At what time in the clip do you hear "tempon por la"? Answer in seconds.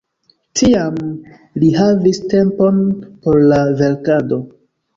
2.33-3.63